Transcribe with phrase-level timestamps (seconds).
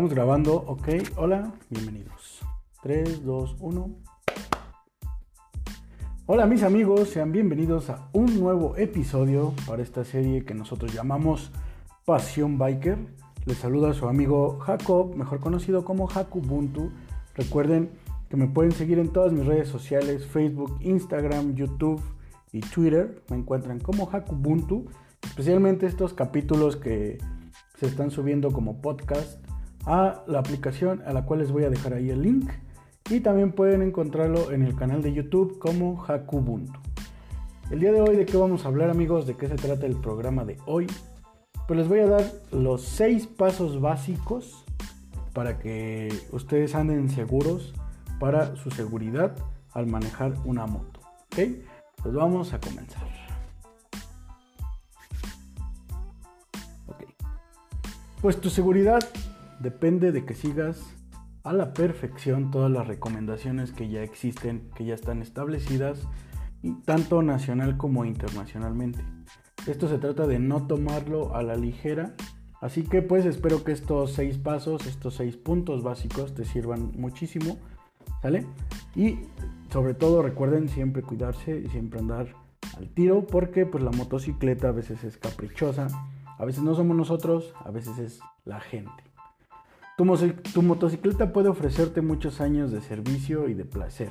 [0.00, 0.88] Estamos grabando, ok.
[1.16, 2.40] Hola, bienvenidos.
[2.82, 3.90] 3, 2, 1.
[6.24, 11.50] Hola mis amigos, sean bienvenidos a un nuevo episodio para esta serie que nosotros llamamos
[12.06, 12.96] Pasión Biker.
[13.44, 16.92] Les saluda su amigo Jacob, mejor conocido como Hakubuntu.
[17.34, 17.90] Recuerden
[18.30, 22.00] que me pueden seguir en todas mis redes sociales, Facebook, Instagram, YouTube
[22.52, 23.22] y Twitter.
[23.28, 24.86] Me encuentran como Hakubuntu.
[25.20, 27.18] Especialmente estos capítulos que
[27.78, 29.49] se están subiendo como podcast
[29.90, 32.48] a la aplicación a la cual les voy a dejar ahí el link
[33.10, 36.78] y también pueden encontrarlo en el canal de YouTube como Hakubuntu.
[37.72, 39.96] El día de hoy de qué vamos a hablar amigos, de qué se trata el
[39.96, 40.86] programa de hoy.
[41.66, 44.64] Pues les voy a dar los seis pasos básicos
[45.32, 47.74] para que ustedes anden seguros
[48.20, 49.36] para su seguridad
[49.72, 51.00] al manejar una moto.
[51.32, 51.64] ¿Ok?
[52.00, 53.08] Pues vamos a comenzar.
[58.20, 59.00] Pues tu seguridad
[59.60, 60.82] depende de que sigas
[61.44, 66.06] a la perfección todas las recomendaciones que ya existen, que ya están establecidas,
[66.84, 69.02] tanto nacional como internacionalmente.
[69.66, 72.14] Esto se trata de no tomarlo a la ligera,
[72.60, 77.58] así que pues espero que estos seis pasos, estos seis puntos básicos te sirvan muchísimo,
[78.22, 78.46] ¿sale?
[78.94, 79.20] Y
[79.70, 82.34] sobre todo recuerden siempre cuidarse y siempre andar
[82.76, 85.88] al tiro, porque pues la motocicleta a veces es caprichosa,
[86.38, 89.09] a veces no somos nosotros, a veces es la gente.
[90.00, 94.08] Tu, motocicleta puede ofrecerte muchos años de servicio y de placer,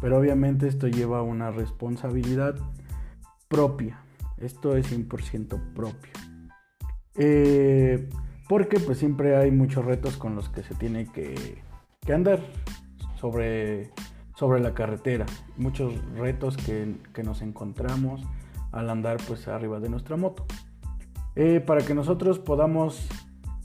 [0.00, 2.54] pero obviamente esto lleva una responsabilidad
[3.48, 3.98] propia.
[4.38, 6.12] Esto es 100% propio.
[7.16, 8.08] Eh,
[8.48, 11.60] porque pues siempre hay muchos retos con los que se tiene que,
[12.08, 12.38] andar
[13.20, 13.90] sobre,
[14.36, 15.26] sobre la carretera.
[15.56, 18.22] Muchos retos que, nos encontramos
[18.70, 20.46] al andar pues arriba de nuestra moto.
[21.34, 23.08] Eh, para que nosotros podamos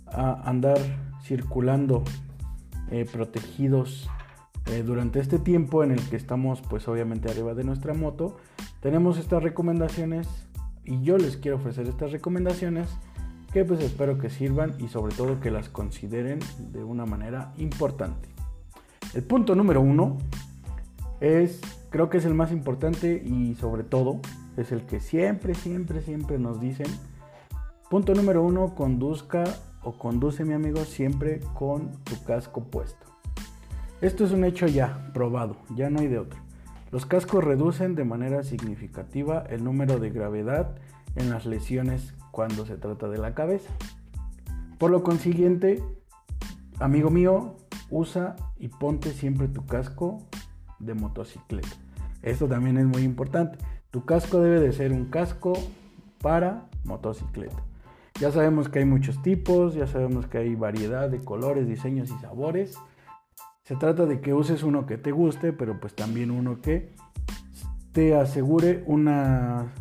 [0.07, 2.03] ah, andar circulando
[2.89, 4.09] eh, protegidos
[4.67, 8.37] eh, durante este tiempo en el que estamos pues obviamente arriba de nuestra moto
[8.79, 10.27] tenemos estas recomendaciones
[10.83, 12.89] y yo les quiero ofrecer estas recomendaciones
[13.53, 16.39] que pues espero que sirvan y sobre todo que las consideren
[16.71, 18.29] de una manera importante.
[19.13, 20.17] El punto número uno
[21.19, 24.21] es creo que es el más importante y sobre todo
[24.57, 26.87] es el que siempre siempre siempre nos dicen.
[27.89, 29.43] Punto número uno conduzca
[29.83, 33.07] o conduce mi amigo siempre con tu casco puesto.
[34.01, 36.39] Esto es un hecho ya, probado, ya no hay de otro.
[36.91, 40.75] Los cascos reducen de manera significativa el número de gravedad
[41.15, 43.71] en las lesiones cuando se trata de la cabeza.
[44.77, 45.83] Por lo consiguiente,
[46.79, 47.55] amigo mío,
[47.89, 50.23] usa y ponte siempre tu casco
[50.79, 51.69] de motocicleta.
[52.23, 53.57] Esto también es muy importante.
[53.91, 55.53] Tu casco debe de ser un casco
[56.21, 57.63] para motocicleta.
[58.21, 62.21] Ya sabemos que hay muchos tipos, ya sabemos que hay variedad de colores, diseños y
[62.21, 62.77] sabores.
[63.63, 66.91] Se trata de que uses uno que te guste, pero pues también uno que
[67.93, 69.73] te asegure una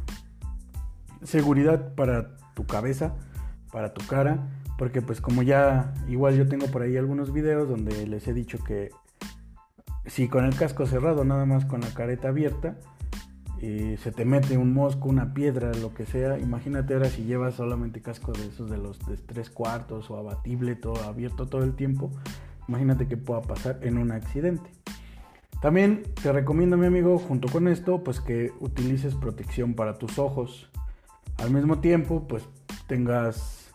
[1.22, 3.14] seguridad para tu cabeza,
[3.70, 4.48] para tu cara,
[4.78, 8.64] porque pues como ya igual yo tengo por ahí algunos videos donde les he dicho
[8.64, 8.88] que
[10.06, 12.78] si con el casco cerrado, nada más con la careta abierta,
[13.60, 18.00] se te mete un mosco, una piedra, lo que sea, imagínate ahora si llevas solamente
[18.00, 22.10] casco de esos de los de tres cuartos o abatible, todo abierto todo el tiempo,
[22.68, 24.70] imagínate qué pueda pasar en un accidente.
[25.60, 30.70] También te recomiendo, mi amigo, junto con esto, pues que utilices protección para tus ojos.
[31.36, 32.48] Al mismo tiempo, pues
[32.86, 33.70] tengas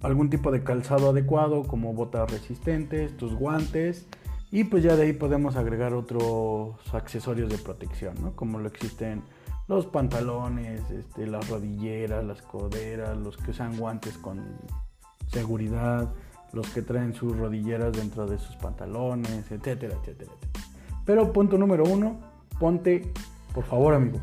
[0.00, 4.06] algún tipo de calzado adecuado, como botas resistentes, tus guantes
[4.50, 8.34] y pues ya de ahí podemos agregar otros accesorios de protección, ¿no?
[8.34, 9.22] Como lo existen
[9.66, 14.42] los pantalones, este, las rodilleras, las coderas, los que usan guantes con
[15.26, 16.12] seguridad,
[16.52, 20.64] los que traen sus rodilleras dentro de sus pantalones, etcétera, etcétera, etcétera.
[21.04, 22.18] Pero punto número uno,
[22.58, 23.12] ponte,
[23.52, 24.20] por favor amigo,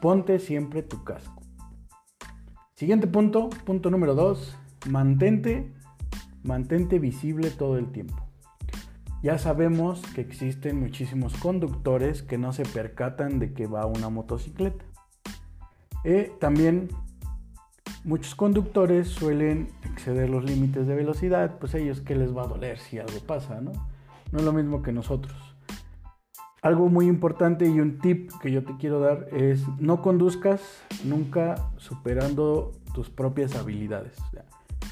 [0.00, 1.40] ponte siempre tu casco.
[2.74, 4.56] Siguiente punto, punto número dos,
[4.88, 5.72] mantente,
[6.42, 8.21] mantente visible todo el tiempo.
[9.22, 14.84] Ya sabemos que existen muchísimos conductores que no se percatan de que va una motocicleta.
[16.02, 16.88] Eh, también
[18.02, 22.80] muchos conductores suelen exceder los límites de velocidad, pues ellos que les va a doler
[22.80, 23.70] si algo pasa, ¿no?
[24.32, 25.36] No es lo mismo que nosotros.
[26.60, 31.70] Algo muy importante y un tip que yo te quiero dar es no conduzcas nunca
[31.76, 34.16] superando tus propias habilidades.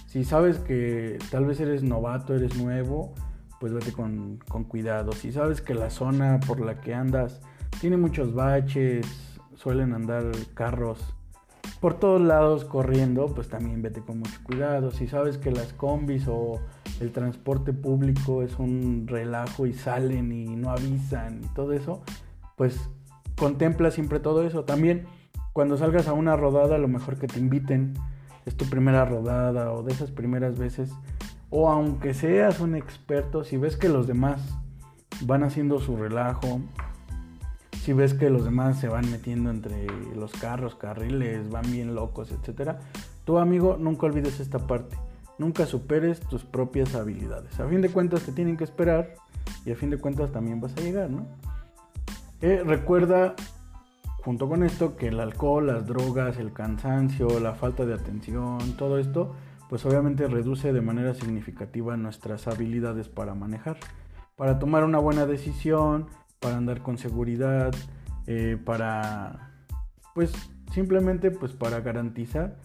[0.07, 3.15] si sabes que tal vez eres novato, eres nuevo,
[3.61, 5.13] pues vete con, cuidado.
[5.13, 7.41] Si sabes que la zona por la que andas
[7.81, 9.07] tiene muchos baches,
[9.55, 10.25] suelen andar
[10.55, 11.15] carros
[11.79, 14.91] por todos lados corriendo, pues también vete con mucho cuidado.
[14.91, 16.59] Si sabes que las combis o
[17.01, 22.03] el transporte público es un relajo y salen y no avisan y todo eso,
[22.57, 22.89] pues
[23.37, 24.65] contempla siempre todo eso.
[24.65, 25.07] También
[25.53, 27.93] cuando salgas a una rodada, lo mejor que te inviten,
[28.47, 30.93] es tu primera rodada o de esas primeras veces,
[31.51, 34.41] o aunque seas un experto, si ves que los demás
[35.23, 36.61] van haciendo su relajo,
[37.83, 42.31] si ves que los demás se van metiendo entre los carros, carriles, van bien locos,
[42.31, 42.77] etc.
[43.25, 44.97] Tú amigo, nunca olvides esta parte.
[45.39, 47.59] Nunca superes tus propias habilidades.
[47.59, 49.15] A fin de cuentas te tienen que esperar
[49.65, 51.27] y a fin de cuentas también vas a llegar, ¿no?
[52.43, 53.35] Eh, recuerda,
[54.23, 58.99] junto con esto, que el alcohol, las drogas, el cansancio, la falta de atención, todo
[58.99, 59.35] esto,
[59.71, 63.79] pues obviamente reduce de manera significativa nuestras habilidades para manejar,
[64.35, 66.09] para tomar una buena decisión,
[66.41, 67.73] para andar con seguridad,
[68.27, 69.53] eh, para,
[70.13, 70.33] pues
[70.73, 72.57] simplemente pues para garantizar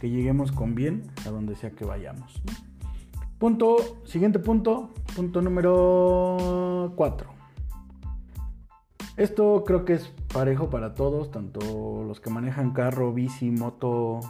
[0.00, 2.40] que lleguemos con bien a donde sea que vayamos.
[3.38, 7.28] Punto, siguiente punto, punto número 4.
[9.16, 14.20] Esto creo que es parejo para todos, tanto los que manejan carro, bici, moto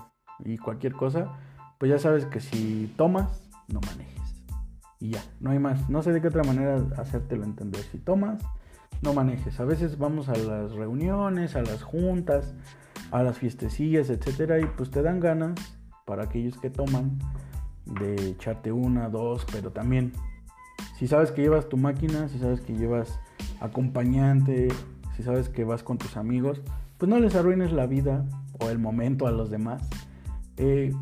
[0.42, 1.51] y cualquier cosa.
[1.82, 4.36] Pues ya sabes que si tomas, no manejes.
[5.00, 5.90] Y ya, no hay más.
[5.90, 7.82] No sé de qué otra manera hacértelo entender.
[7.90, 8.40] Si tomas,
[9.02, 9.58] no manejes.
[9.58, 12.54] A veces vamos a las reuniones, a las juntas,
[13.10, 15.58] a las fiestecillas, etcétera, y pues te dan ganas
[16.04, 17.18] para aquellos que toman
[17.84, 20.12] de echarte una, dos, pero también
[20.96, 23.18] si sabes que llevas tu máquina, si sabes que llevas
[23.58, 24.68] acompañante,
[25.16, 26.62] si sabes que vas con tus amigos,
[26.98, 28.24] pues no les arruines la vida
[28.60, 29.82] o el momento a los demás.
[30.58, 30.92] Eh,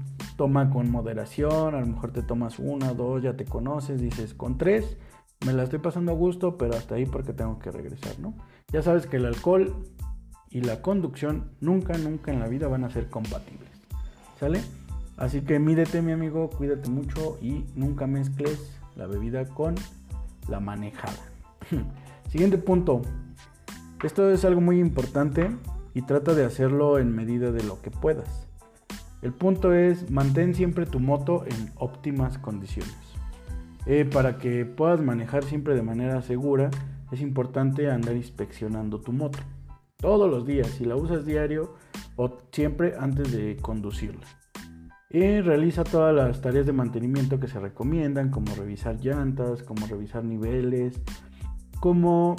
[0.41, 4.57] toma con moderación, a lo mejor te tomas una, dos, ya te conoces, dices con
[4.57, 4.97] tres
[5.45, 8.33] me la estoy pasando a gusto, pero hasta ahí porque tengo que regresar, ¿no?
[8.73, 9.85] Ya sabes que el alcohol
[10.49, 13.69] y la conducción nunca, nunca en la vida van a ser compatibles,
[14.39, 14.63] ¿sale?
[15.19, 19.75] Así que mídete, mi amigo, cuídate mucho y nunca mezcles la bebida con
[20.49, 21.21] la manejada.
[22.31, 23.03] Siguiente punto.
[24.03, 25.51] Esto es algo muy importante
[25.93, 28.50] y trata de hacerlo en medida de lo que puedas.
[29.23, 32.97] El punto es mantén siempre tu moto en óptimas condiciones.
[33.87, 36.71] Eh, para que puedas manejar siempre de manera segura,
[37.13, 39.39] es importante andar inspeccionando tu moto.
[39.97, 41.75] Todos los días, si la usas diario
[42.17, 44.27] o siempre antes de conducirla.
[45.11, 50.25] Y realiza todas las tareas de mantenimiento que se recomiendan, como revisar llantas, como revisar
[50.25, 51.01] niveles,
[51.81, 52.37] como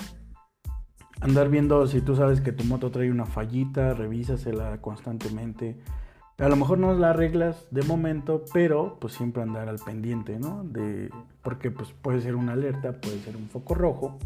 [1.19, 5.77] andar viendo si tú sabes que tu moto trae una fallita, revísasela constantemente
[6.37, 10.63] a lo mejor no las reglas de momento, pero pues siempre andar al pendiente, ¿no?
[10.63, 11.09] De,
[11.43, 14.17] porque pues puede ser una alerta, puede ser un foco rojo.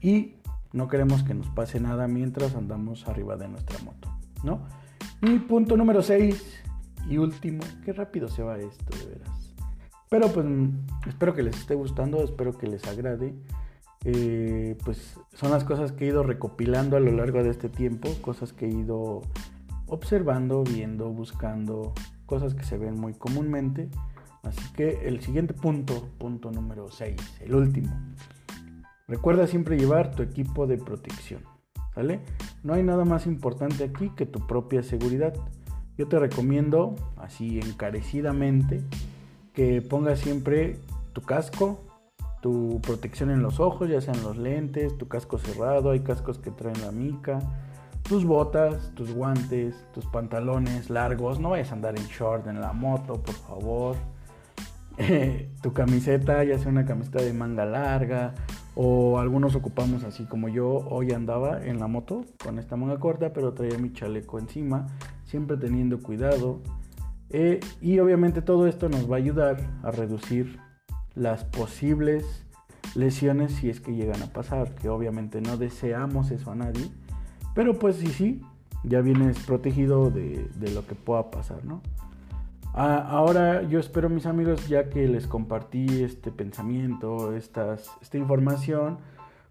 [0.00, 0.36] Y
[0.72, 4.08] no queremos que nos pase nada mientras andamos arriba de nuestra moto,
[4.44, 4.60] ¿no?
[5.22, 6.62] Y punto número 6
[7.08, 9.54] y último, qué rápido se va esto, de veras.
[10.08, 10.46] Pero pues
[11.06, 13.34] espero que les esté gustando, espero que les agrade.
[14.04, 18.08] Eh, pues son las cosas que he ido recopilando a lo largo de este tiempo,
[18.20, 19.22] cosas que he ido
[19.86, 21.92] observando, viendo, buscando
[22.26, 23.88] cosas que se ven muy comúnmente.
[24.42, 27.92] Así que el siguiente punto, punto número 6, el último.
[29.08, 31.42] Recuerda siempre llevar tu equipo de protección.
[31.94, 32.20] ¿Vale?
[32.62, 35.34] No hay nada más importante aquí que tu propia seguridad.
[35.96, 38.82] Yo te recomiendo, así encarecidamente,
[39.54, 40.78] que pongas siempre
[41.14, 41.80] tu casco,
[42.42, 46.50] tu protección en los ojos, ya sean los lentes, tu casco cerrado, hay cascos que
[46.50, 47.40] traen la mica,
[48.08, 51.40] tus botas, tus guantes, tus pantalones largos.
[51.40, 53.96] No vayas a andar en short en la moto, por favor.
[55.62, 58.34] tu camiseta, ya sea una camiseta de manga larga.
[58.74, 63.32] O algunos ocupamos así como yo hoy andaba en la moto con esta manga corta,
[63.32, 64.86] pero traía mi chaleco encima,
[65.24, 66.60] siempre teniendo cuidado.
[67.30, 70.60] Eh, y obviamente todo esto nos va a ayudar a reducir
[71.14, 72.46] las posibles
[72.94, 76.88] lesiones si es que llegan a pasar, que obviamente no deseamos eso a nadie
[77.56, 78.42] pero pues sí, sí,
[78.84, 81.82] ya vienes protegido de, lo que pueda pasar, ¿no?
[82.72, 87.78] ahora yo espero mis amigos, ya que les compartí este pensamiento, esta
[88.12, 88.98] información,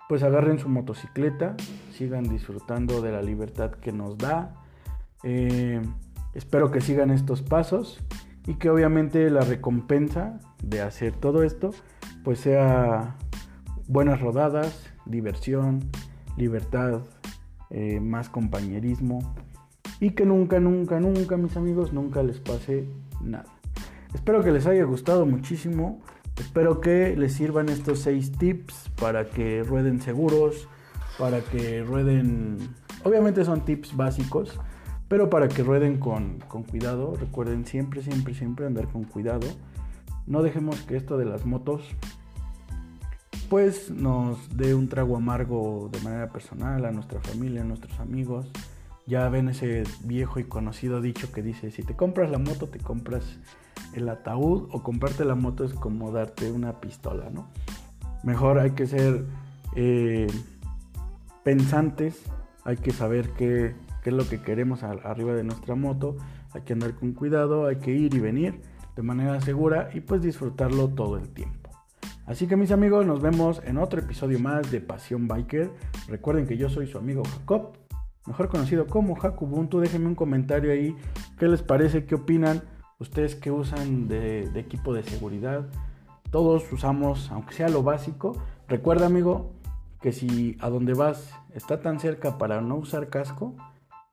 [0.08, 1.56] pues agarren su motocicleta,
[1.92, 4.54] sigan disfrutando de la libertad que nos da.
[5.24, 5.82] Eh,
[6.34, 8.00] espero que sigan estos pasos
[8.46, 11.72] y que obviamente la recompensa de hacer todo esto
[12.24, 13.16] pues sea
[13.88, 15.80] buenas rodadas, diversión,
[16.38, 17.02] libertad,
[17.78, 19.20] eh, más compañerismo
[20.00, 22.88] y que nunca, nunca, nunca, mis amigos, nunca les pase
[23.22, 23.54] nada.
[24.14, 26.02] Espero que les haya gustado muchísimo.
[26.40, 30.70] Espero que les sirvan estos seis tips para que rueden seguros,
[31.20, 32.60] para que rueden...
[33.04, 34.58] Obviamente son tips básicos,
[35.10, 37.16] pero para que rueden con, con cuidado.
[37.20, 39.48] Recuerden siempre, siempre, siempre andar con cuidado.
[40.28, 41.82] no dejemos que esto de las motos
[43.50, 48.48] pues nos dé un trago amargo de manera personal a nuestra familia, a nuestros amigos.
[49.08, 52.80] Ya ven ese viejo y conocido dicho que dice, si te compras la moto, te
[52.80, 53.24] compras
[53.94, 57.48] el ataúd o comprarte la moto es como darte una pistola, ¿no?
[58.24, 59.26] Mejor hay que ser
[59.76, 60.28] eh,
[61.44, 62.24] pensantes,
[62.64, 66.18] hay que saber qué, qué, es lo que queremos arriba de nuestra moto,
[66.54, 68.62] hay que andar con cuidado, hay que ir y venir
[68.96, 71.65] de manera segura y pues disfrutarlo todo el tiempo.
[72.26, 75.70] Así que mis amigos, nos vemos en otro episodio más de Pasión Biker.
[76.08, 77.74] Recuerden que yo soy su amigo Jacob,
[78.26, 79.80] mejor conocido como Jacobuntu.
[79.80, 80.96] Déjenme un comentario ahí,
[81.38, 82.64] qué les parece, qué opinan,
[83.00, 85.68] ustedes que usan de, de equipo de seguridad.
[86.32, 88.36] Todos usamos, aunque sea lo básico.
[88.68, 89.52] Recuerda amigo,
[90.02, 93.56] que si a donde vas está tan cerca para no usar casco,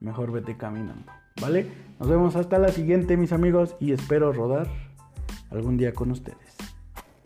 [0.00, 1.12] mejor vete caminando.
[1.40, 1.66] ¿Vale?
[1.99, 4.69] Nos vemos hasta la siguiente mis amigos y espero rodar
[5.50, 6.57] algún día con ustedes.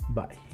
[0.09, 0.46] Bye.